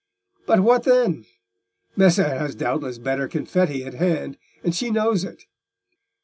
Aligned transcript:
But 0.47 0.61
what 0.61 0.81
then? 0.81 1.25
Messer 1.95 2.23
has 2.23 2.55
doubtless 2.55 2.97
better 2.97 3.27
confetti 3.27 3.83
at 3.85 3.93
hand, 3.93 4.39
and 4.63 4.73
she 4.73 4.89
knows 4.89 5.23
it." 5.23 5.45